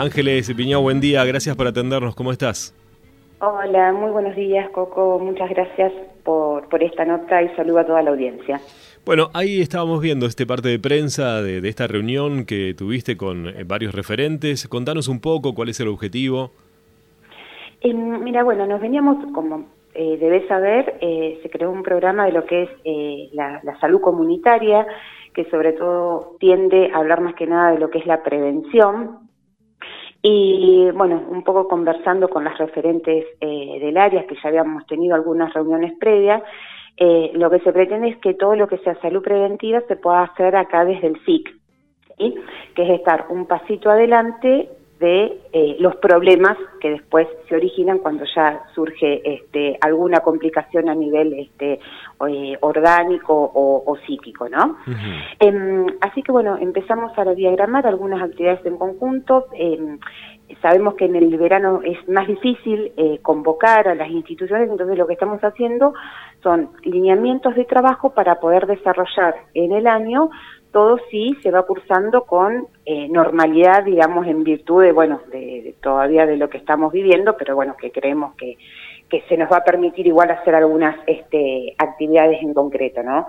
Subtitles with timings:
[0.00, 2.74] Ángeles Piñao, buen día, gracias por atendernos, ¿cómo estás?
[3.38, 5.18] Hola, muy buenos días, Coco.
[5.18, 5.92] Muchas gracias
[6.24, 8.62] por, por esta nota y saludo a toda la audiencia.
[9.04, 13.64] Bueno, ahí estábamos viendo este parte de prensa de, esta reunión que tuviste con eh,
[13.66, 14.66] varios referentes.
[14.68, 16.50] Contanos un poco cuál es el objetivo.
[17.82, 22.32] Eh, mira, bueno, nos veníamos, como eh, debes saber, eh, se creó un programa de
[22.32, 22.70] lo que es
[23.34, 24.86] la, la salud comunitaria,
[25.34, 29.28] que sobre todo tiende a hablar más que nada de lo que es la prevención,
[30.22, 35.14] y bueno, un poco conversando con las referentes eh, del área, que ya habíamos tenido
[35.14, 36.42] algunas reuniones previas,
[36.96, 40.22] eh, lo que se pretende es que todo lo que sea salud preventiva se pueda
[40.24, 41.48] hacer acá desde el SIC,
[42.74, 44.68] que es estar un pasito adelante
[45.00, 50.94] de eh, los problemas que después se originan cuando ya surge este, alguna complicación a
[50.94, 51.80] nivel este,
[52.28, 54.76] eh, orgánico o, psíquico, ¿no?
[55.38, 59.46] Em, así que bueno, empezamos a diagramar algunas actividades en conjunto.
[59.54, 59.98] Em,
[60.60, 65.06] sabemos que en el verano es más difícil eh, convocar a las instituciones, entonces lo
[65.06, 65.94] que estamos haciendo
[66.42, 70.30] son lineamientos de trabajo para poder desarrollar en el año
[70.72, 76.26] todo sí se va cursando con eh, normalidad, digamos, en virtud de, bueno, de, todavía
[76.26, 78.56] de lo que estamos viviendo, pero bueno, que creemos que,
[79.08, 83.26] que se nos va a permitir igual hacer algunas este, actividades en concreto, ¿no?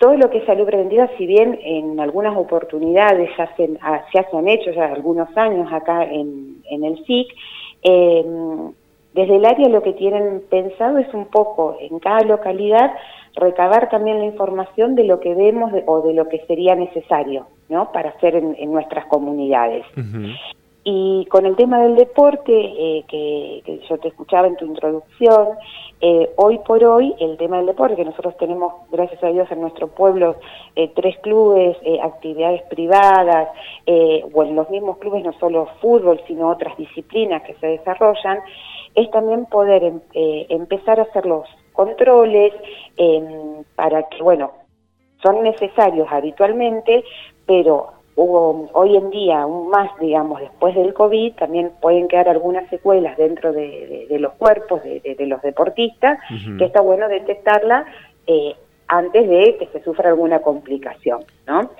[0.00, 4.18] todo lo que es salud preventiva, si bien en algunas oportunidades ya se, ah, se
[4.18, 7.28] han hecho ya algunos años acá en, en el SIC,
[7.82, 8.24] eh,
[9.12, 12.94] desde el área lo que tienen pensado es un poco en cada localidad
[13.36, 17.92] recabar también la información de lo que vemos o de lo que sería necesario ¿no?
[17.92, 19.84] para hacer en, nuestras comunidades.
[20.82, 25.48] Y con el tema del deporte, eh, que, yo te escuchaba en tu introducción,
[26.00, 29.60] eh, hoy por hoy el tema del deporte, que nosotros tenemos, gracias a Dios, en
[29.60, 30.36] nuestro pueblo
[30.76, 33.48] eh, tres clubes, actividades privadas,
[34.32, 38.38] o en los mismos clubes no solo fútbol, sino otras disciplinas que se desarrollan,
[38.94, 42.52] es también poder em, empezar a hacer los controles
[42.96, 44.52] em, para que, bueno,
[45.22, 47.04] son necesarios habitualmente,
[47.46, 53.16] pero hoy en día, aún más, digamos, después del COVID, también pueden quedar algunas secuelas
[53.16, 56.18] dentro de, los cuerpos de, los deportistas,
[56.58, 57.86] que está bueno detectarla
[58.26, 58.54] eh,
[58.88, 61.70] antes de que se sufra alguna complicación, ¿no?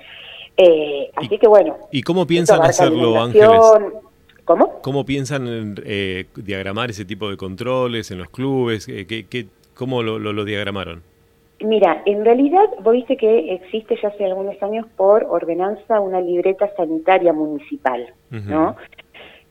[0.57, 1.77] Eh, así que bueno.
[1.91, 3.59] ¿Y cómo piensan hacerlo, Ángeles?
[4.45, 4.81] ¿Cómo?
[4.81, 8.85] ¿Cómo piensan eh, diagramar ese tipo de controles en los clubes?
[8.85, 11.03] ¿Qué, qué, ¿Cómo lo, diagramaron?
[11.59, 16.69] Mira, en realidad vos viste que existe ya hace algunos años por ordenanza una libreta
[16.75, 18.75] sanitaria municipal, ¿no?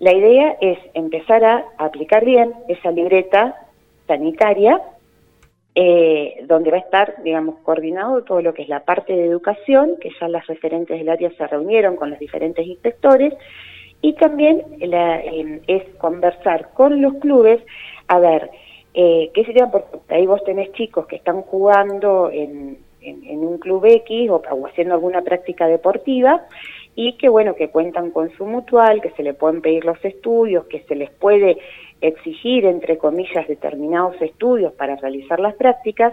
[0.00, 3.54] La idea es empezar a aplicar bien esa libreta
[4.06, 4.80] sanitaria,
[5.74, 9.96] eh, donde va a estar, digamos, coordinado todo lo que es la parte de educación,
[10.00, 13.34] que ya las referentes del área se reunieron con los diferentes inspectores,
[14.00, 17.60] y también eh, es conversar con los clubes
[18.08, 18.50] a ver
[18.94, 19.70] eh, ¿Qué sería?
[19.70, 24.94] Porque ahí vos tenés chicos que están jugando en, en, un club X o, haciendo
[24.94, 26.42] alguna práctica deportiva
[26.94, 30.66] y que bueno, que cuentan con su mutual, que se le pueden pedir los estudios,
[30.66, 31.58] que se les puede
[32.00, 36.12] exigir, entre comillas, determinados estudios para realizar las prácticas,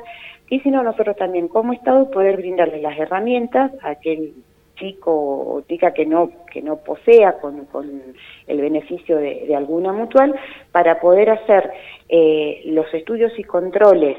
[0.50, 4.34] y si no, nosotros también como Estado poder brindarles las herramientas a aquel
[4.78, 8.02] chico o chica que no, que no posea con, con
[8.48, 10.34] el beneficio de, alguna mutual
[10.72, 11.70] para poder hacer
[12.10, 14.18] eh, los estudios y controles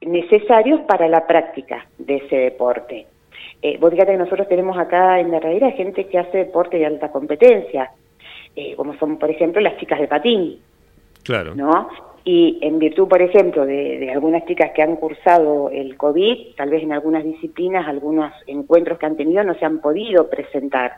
[0.00, 3.06] necesarios para la práctica de ese deporte.
[3.62, 6.86] Eh, vos fíjate que nosotros tenemos acá en la realidad gente que hace deporte de
[6.86, 7.90] alta competencia,
[8.54, 10.60] eh, como son, por ejemplo, las chicas de patín.
[11.22, 11.54] Claro.
[11.54, 11.88] ¿No?
[12.28, 16.82] Y en virtud, por ejemplo, de, algunas chicas que han cursado el COVID, tal vez
[16.82, 20.94] en algunas disciplinas, algunos encuentros que han tenido no se han podido presentar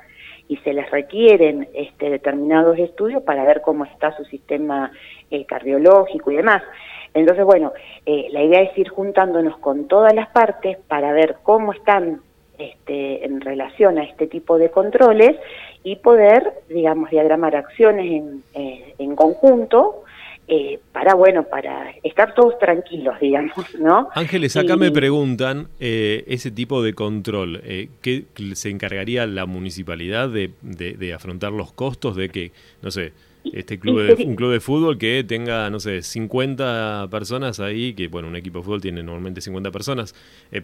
[0.49, 4.91] y se les requieren este, determinados estudios para ver cómo está su sistema
[5.31, 6.63] eh, cardiológico y demás.
[7.13, 7.75] Entonces, bueno,
[8.07, 12.23] eh, la idea es ir juntándonos con todas las partes para ver cómo están
[12.57, 15.37] este, en relación a este tipo de controles
[15.85, 20.05] y poder, digamos, diagramar acciones en, eh, en conjunto
[20.51, 24.09] eh, para, bueno, para estar todos tranquilos, digamos, ¿no?
[24.15, 28.25] Ángeles, acá me preguntan eh, ese tipo de control, eh, ¿qué
[28.55, 33.13] se encargaría la municipalidad de, de, afrontar los costos de que, no sé,
[33.53, 38.09] este club de, un club de fútbol que tenga, no sé, 50 personas ahí, que
[38.09, 40.15] bueno, un equipo de fútbol tiene normalmente 50 personas,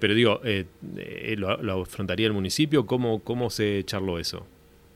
[0.00, 0.40] pero digo,
[1.36, 2.86] lo, ¿lo, afrontaría el municipio?
[2.86, 4.46] ¿Cómo, ¿Cómo se charló eso?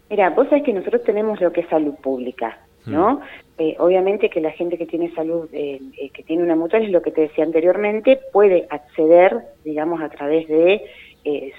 [0.08, 3.17] Mira, vos sabés que nosotros tenemos lo que es salud pública, ¿no?
[3.17, 3.47] Mm.
[3.58, 6.90] Eh, obviamente que la gente que tiene salud, eh, eh, que tiene una mutual, es
[6.90, 10.82] lo que te decía anteriormente, puede acceder, digamos, a través de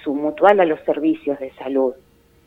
[0.03, 1.93] su mutual a los servicios de salud.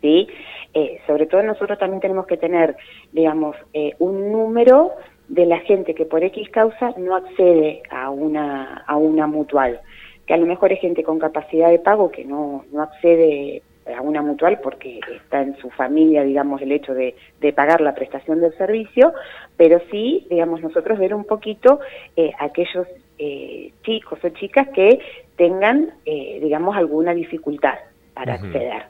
[0.03, 0.29] ¿sí?
[0.75, 2.77] Eh, sobre todo nosotros también tenemos que tener,
[3.13, 4.91] digamos, eh, un número
[5.29, 9.81] de la gente que por X causa no accede a una, a una mutual,
[10.27, 14.01] que a lo mejor es gente con capacidad de pago que no, no accede a
[14.01, 18.41] una mutual porque está en su familia, digamos, el hecho de, de pagar la prestación
[18.41, 19.13] del servicio,
[19.57, 21.81] pero sí, digamos, nosotros ver un poquito
[22.17, 22.87] eh, aquellos
[23.19, 25.01] eh, chicos o chicas que
[25.37, 27.79] tengan, eh, digamos, alguna dificultad
[28.15, 28.85] para acceder.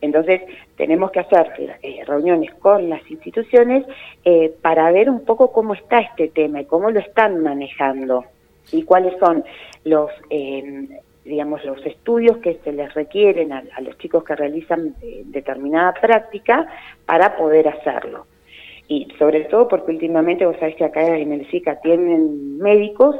[0.00, 0.40] Entonces,
[0.76, 3.84] tenemos que hacer eh, reuniones con las instituciones
[4.24, 8.24] eh, para ver un poco cómo está este tema y cómo lo están manejando
[8.72, 9.44] y cuáles son
[9.84, 10.88] los, eh,
[11.30, 14.94] digamos, los estudios que se les requieren a, los chicos que realizan
[15.24, 16.66] determinada práctica
[17.06, 18.26] para poder hacerlo.
[18.88, 23.16] Y sobre todo porque últimamente, vos sabés que acá en el SICA tienen médicos,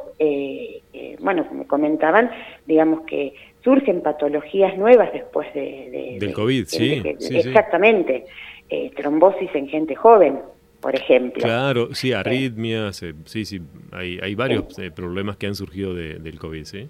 [1.21, 2.31] bueno, como comentaban,
[2.67, 6.19] digamos que surgen patologías nuevas después de...
[6.19, 8.25] Del COVID, sí, Exactamente.
[8.73, 10.39] Eh, trombosis en gente joven,
[10.81, 11.43] por ejemplo.
[11.43, 13.61] Claro, sí, arritmias, eh, sí, sí,
[13.91, 16.89] hay, hay varios eh, problemas que han surgido del COVID, ¿sí?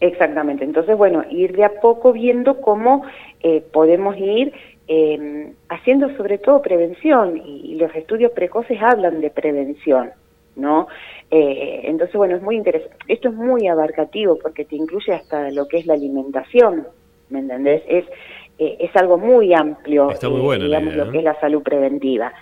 [0.00, 0.64] Exactamente.
[0.64, 3.02] Entonces, bueno, ir de a poco viendo cómo
[3.72, 4.52] podemos ir
[4.86, 10.10] em, haciendo sobre todo prevención y, los estudios precoces hablan de prevención.
[10.58, 10.88] ¿no?
[11.30, 12.96] Eh, entonces, bueno, es muy interesante.
[13.06, 16.86] Esto es muy abarcativo porque te incluye hasta lo que es la alimentación,
[17.30, 17.82] ¿me entendés?
[17.88, 18.04] Es,
[18.58, 22.32] eh, es algo muy amplio, Está muy eh, digamos, lo que es la salud preventiva.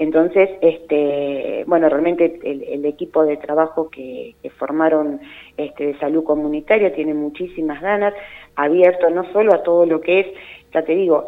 [0.00, 5.20] Entonces, este, bueno, realmente el, equipo de trabajo que, formaron
[5.58, 8.14] este, de salud comunitaria tiene muchísimas ganas,
[8.56, 10.26] abierto no solo a todo lo que es
[10.72, 11.26] ya te digo,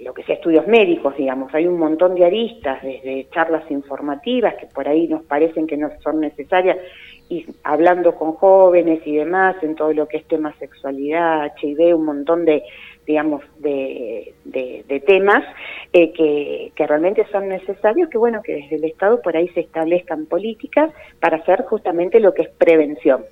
[0.00, 4.66] lo que sea estudios médicos, digamos, hay un montón de aristas, desde charlas informativas que
[4.66, 6.78] por ahí nos parecen que no son necesarias,
[7.28, 12.04] y hablando con jóvenes y demás en todo lo que es tema sexualidad, HIV, un
[12.04, 12.62] montón de,
[13.06, 15.44] digamos, de, de, temas
[15.92, 19.60] eh, que, que, realmente son necesarios, que bueno, que desde el Estado por ahí se
[19.60, 20.90] establezcan políticas
[21.20, 23.24] para hacer justamente lo que es prevención.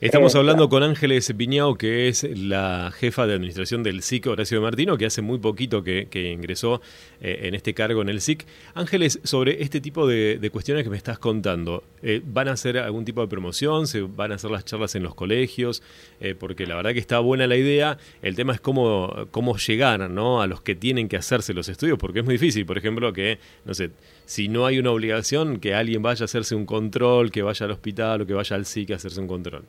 [0.00, 4.96] Estamos hablando con Ángeles Piñao, que es la jefa de administración del SIC, Horacio Martino,
[4.96, 6.80] que hace muy poquito que, ingresó
[7.20, 8.46] eh, en este cargo en el SIC.
[8.72, 13.04] Ángeles, sobre este tipo de, cuestiones que me estás contando, eh, ¿van a hacer algún
[13.04, 13.86] tipo de promoción?
[13.86, 15.82] ¿Se van a hacer las charlas en los colegios?
[16.20, 17.96] Eh, porque la verdad que está buena la idea.
[18.20, 20.42] El tema es cómo, cómo llegar ¿no?
[20.42, 23.38] a los que tienen que hacerse los estudios, porque es muy difícil, por ejemplo, que,
[23.64, 23.90] no sé,
[24.26, 27.72] si no hay una obligación, que alguien vaya a hacerse un control, que vaya al
[27.72, 29.64] hospital o que vaya al SIC a hacerse un control.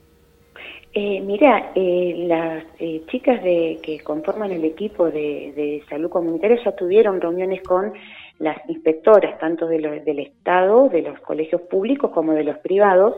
[0.93, 6.75] Eh, mira, eh, las eh, chicas de, que conforman el equipo de, salud comunitaria ya
[6.75, 7.93] tuvieron reuniones con
[8.41, 13.15] las inspectoras, tanto de del Estado, de los colegios públicos como de los privados,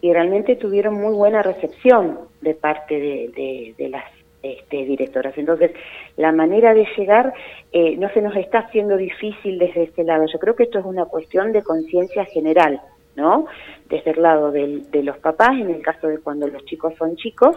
[0.00, 4.04] y realmente tuvieron muy buena recepción de parte de, las
[4.42, 5.38] este, directoras.
[5.38, 5.70] Entonces,
[6.16, 7.32] la manera de llegar
[7.72, 10.26] eh, no se nos está haciendo difícil desde este lado.
[10.30, 12.80] Yo creo que esto es una cuestión de conciencia general.
[13.16, 13.46] ¿no?
[13.88, 17.56] Desde el lado de los papás, en el caso de cuando los chicos son chicos,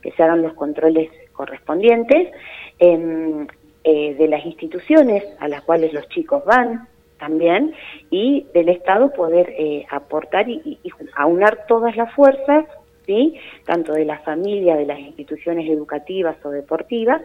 [0.00, 2.30] que se hagan los controles correspondientes,
[2.78, 3.46] eh,
[3.84, 6.88] de las instituciones a las cuales los chicos van
[7.22, 7.72] también,
[8.10, 12.64] y del Estado poder eh, aportar y, y, aunar todas las fuerzas,
[13.06, 13.36] ¿sí?
[13.64, 17.22] tanto de la familia, de las instituciones educativas o deportivas,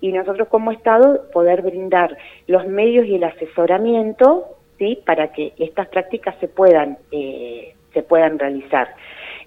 [0.00, 2.16] y nosotros como Estado poder brindar
[2.46, 5.02] los medios y el asesoramiento ¿sí?
[5.04, 8.94] para que estas prácticas se puedan, eh, se puedan realizar.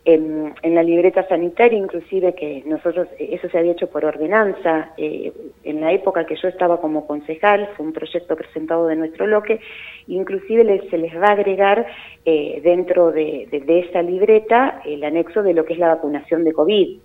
[0.06, 5.32] En, la libreta sanitaria, inclusive que nosotros, eso se había hecho por ordenanza, eh,
[5.64, 9.62] en la época que yo estaba como concejal, fue un proyecto presentado de nuestro bloque,
[10.08, 11.86] inclusive se les va a agregar
[12.26, 13.48] eh, dentro de,
[13.88, 17.00] esa libreta el anexo de lo que es la vacunación de COVID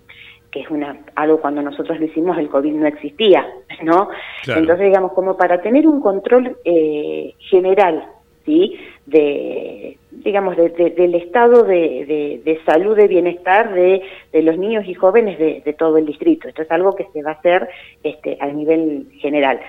[0.50, 3.46] que es una algo cuando nosotros lo hicimos el COVID no existía,
[3.82, 4.08] ¿no?
[4.46, 6.56] Entonces, digamos, como para tener un control
[7.38, 8.02] general
[9.06, 14.02] de, digamos, del estado de, salud, de bienestar de,
[14.32, 16.48] los niños y jóvenes de, todo el distrito.
[16.48, 17.68] Esto es algo que se va a hacer
[18.02, 19.60] este, a nivel general.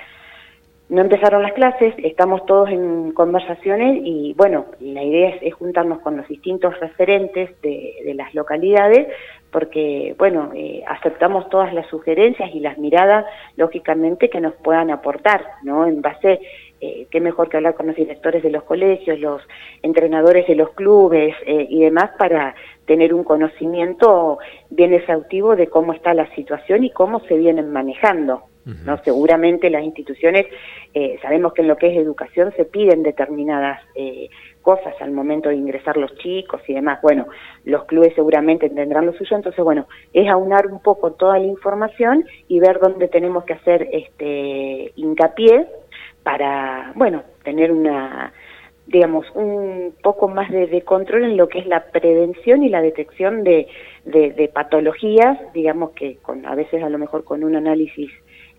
[0.90, 6.18] No empezaron las clases, estamos todos en conversaciones y bueno, la idea es, juntarnos con
[6.18, 9.08] los distintos referentes de, las localidades
[9.52, 15.44] porque bueno, eh, aceptamos todas las sugerencias y las miradas, lógicamente, que nos puedan aportar,
[15.64, 15.88] ¿no?
[15.88, 16.40] En base
[16.82, 19.42] eh, qué mejor que hablar con los directores de los colegios, los
[19.82, 22.56] entrenadores de los clubes eh, y demás para
[22.86, 28.44] tener un conocimiento bien exhaustivo de cómo está la situación y cómo se vienen manejando.
[28.86, 28.98] ¿no?
[29.04, 30.46] Seguramente las instituciones,
[30.94, 34.30] eh, sabemos que en lo que es educación se piden determinadas eh,
[34.62, 37.00] cosas al momento de ingresar los chicos y demás.
[37.02, 37.28] Bueno,
[37.64, 42.26] los clubes seguramente tendrán lo suyo, entonces bueno, es aunar un poco toda la información
[42.48, 45.68] y ver dónde tenemos que hacer este hincapié
[46.30, 48.32] para, bueno, tener una
[48.86, 53.44] digamos, un poco más de, control en lo que es la prevención y la detección
[53.44, 53.68] de,
[54.06, 58.10] de, patologías, digamos que con, a veces a lo mejor con un análisis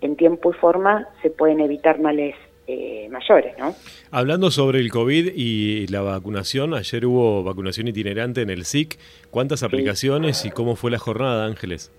[0.01, 2.37] en tiempo y forma se pueden evitar males
[2.69, 3.75] eh, mayores, ¿no?
[4.13, 8.99] Hablando sobre el COVID y la vacunación, ayer hubo vacunación itinerante en el SIC.
[9.31, 11.91] ¿Cuántas aplicaciones y cómo fue la jornada, Ángeles?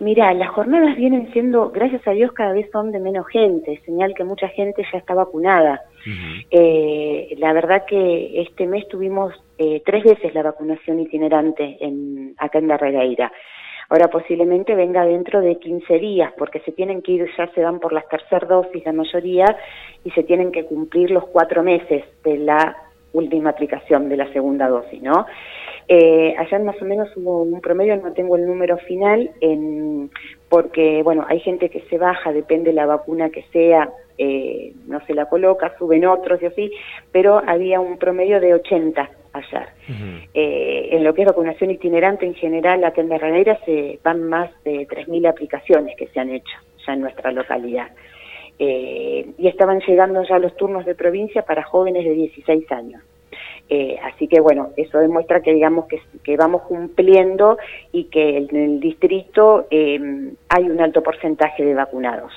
[0.00, 4.14] Mira, las jornadas vienen siendo, gracias a Dios, cada vez son de menos gente, señal
[4.14, 5.82] que mucha gente ya está vacunada.
[6.50, 12.58] eh, la verdad que este mes tuvimos eh, tres veces la vacunación itinerante en, acá
[12.58, 13.32] en.
[13.88, 17.78] Ahora posiblemente venga dentro de 15 días, porque se tienen que ir, ya se van
[17.78, 19.56] por las tercer dosis la mayoría,
[20.04, 22.76] y se tienen que cumplir los cuatro meses de la
[23.16, 25.26] última aplicación de la segunda dosis, ¿no?
[25.88, 30.10] Eh, allá más o menos hubo un promedio, no tengo el número final, en,
[30.48, 35.04] porque, bueno, hay gente que se baja, depende de la vacuna que sea, eh, no
[35.06, 36.70] se la coloca, suben otros y así,
[37.12, 39.68] pero había un promedio de 80 ayer.
[40.34, 44.50] eh, en lo que es vacunación itinerante en general, acá en Barranera se van más
[44.64, 46.56] de 3.000 aplicaciones que se han hecho
[46.86, 47.88] ya en nuestra localidad.
[48.58, 53.02] Eh, y estaban llegando ya los turnos de provincia para jóvenes de 16 años.
[53.68, 57.58] Eh, así que bueno, eso demuestra que digamos que, que vamos cumpliendo
[57.90, 59.98] y que en el distrito eh,
[60.48, 62.32] hay un alto porcentaje de vacunados.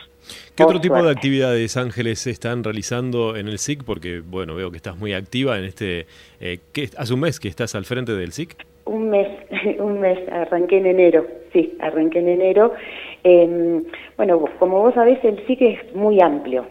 [0.56, 3.84] ¿Qué otro tipo de actividades, Ángeles, se están realizando en el SIC?
[3.84, 6.06] Porque, bueno, veo que estás muy activa en este...
[6.42, 8.56] Eh, ¿qué, ¿Hace un mes que estás al frente del SIC?
[8.86, 9.28] Un mes,
[9.80, 12.74] un mes, arranqué en enero, sí, arranqué en enero.
[13.24, 13.84] Eh,
[14.18, 16.66] bueno, como vos sabés, el SIC es muy amplio.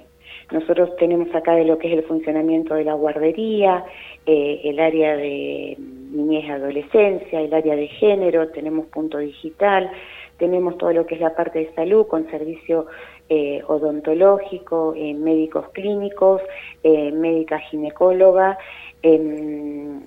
[0.50, 3.84] Nosotros tenemos acá de lo que es el funcionamiento de la guardería,
[4.24, 9.90] eh, el área de niñez y adolescencia, el área de género, tenemos punto digital,
[10.38, 12.86] tenemos todo lo que es la parte de salud con servicio
[13.28, 16.40] eh, odontológico, eh, médicos clínicos,
[16.82, 18.56] eh, médica ginecóloga,
[19.02, 20.00] em,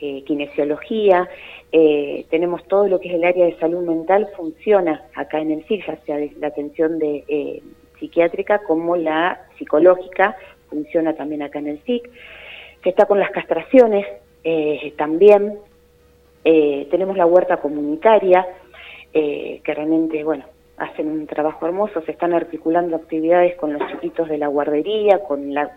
[0.00, 1.28] eh, kinesiología,
[1.72, 5.66] eh, tenemos todo lo que es el área de salud mental, funciona acá en el
[5.66, 7.62] SIG, ya sea la atención de eh,
[7.98, 10.36] psiquiátrica como la psicológica,
[10.68, 12.10] funciona también acá en el SIC,
[12.82, 14.06] que está con las castraciones
[14.44, 15.58] eh, también,
[16.44, 18.46] eh, tenemos la huerta comunitaria,
[19.12, 20.44] eh, que realmente, bueno,
[20.78, 25.54] hacen un trabajo hermoso, se están articulando actividades con los chiquitos de la guardería, con
[25.54, 25.70] la...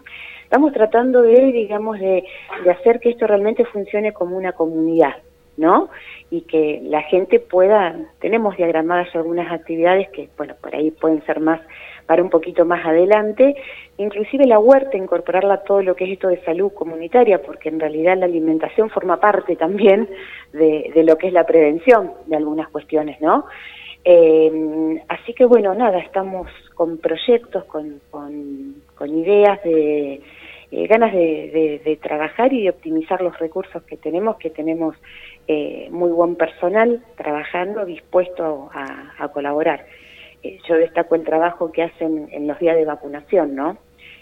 [0.44, 2.24] Estamos tratando de, digamos, de,
[2.64, 5.16] de hacer que esto realmente funcione como una comunidad,
[5.58, 5.90] ¿no?
[6.32, 11.40] Y que la gente pueda, tenemos diagramadas algunas actividades que, bueno, por ahí pueden ser
[11.40, 11.62] más,
[12.08, 13.56] para un poquito más adelante,
[13.98, 17.80] inclusive la huerta, incorporarla a todo lo que es esto de salud comunitaria, porque en
[17.80, 20.10] realidad la alimentación forma parte también
[20.52, 23.46] de, de lo que es la prevención de algunas cuestiones, ¿no?
[24.06, 30.22] Eh, así que bueno, nada, estamos con proyectos, con, con, ideas de
[30.72, 34.96] eh, ganas de, de, trabajar y de optimizar los recursos que tenemos, que tenemos
[35.48, 39.86] eh, muy buen personal trabajando, dispuesto a, colaborar.
[40.44, 43.78] Eh, yo destaco el trabajo que hacen en los días de vacunación, ¿no?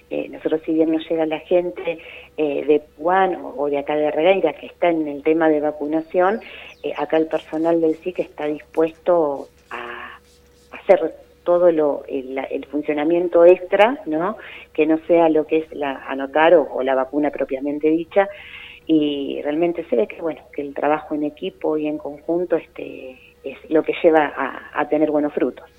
[0.10, 2.00] Eh, nosotros si bien nos llega la gente
[2.38, 6.40] eh, de Puan o, de acá de Regueira que está en el tema de vacunación,
[6.82, 9.50] eh, acá el personal del SIC está dispuesto
[10.94, 14.38] hacer todo lo, el, funcionamiento extra, ¿no?
[14.74, 18.28] Que no sea lo que es la anotar o, la vacuna propiamente dicha.
[18.86, 23.18] Y realmente se ve que, bueno, que el trabajo en equipo y en conjunto este,
[23.44, 24.34] es lo que lleva
[24.74, 25.70] a tener buenos frutos.